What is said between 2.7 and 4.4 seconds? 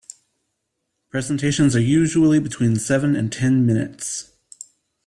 seven and ten minutes.